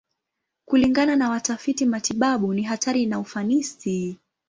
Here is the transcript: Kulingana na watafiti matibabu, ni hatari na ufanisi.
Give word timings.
Kulingana 0.65 1.15
na 1.15 1.29
watafiti 1.29 1.85
matibabu, 1.85 2.53
ni 2.53 2.63
hatari 2.63 3.05
na 3.05 3.19
ufanisi. 3.19 4.17